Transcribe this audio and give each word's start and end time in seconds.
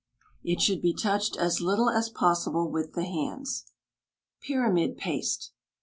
It 0.43 0.63
should 0.63 0.81
be 0.81 0.95
touched 0.95 1.37
as 1.37 1.61
little 1.61 1.87
as 1.87 2.09
possible 2.09 2.71
with 2.71 2.93
the 2.93 3.03
hands. 3.03 3.71
PYRAMID 4.43 4.97
PASTE. 4.97 5.51